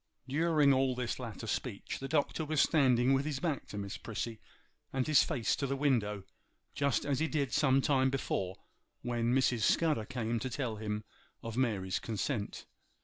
[0.27, 4.39] During all this latter speech the Doctor was standing with his back to Miss Prissy
[4.91, 6.23] and his face to the window,
[6.73, 8.55] just as he did some time before
[9.03, 9.59] when Mrs.
[9.61, 11.03] Scudder came to tell him
[11.43, 12.65] of Mary's consent.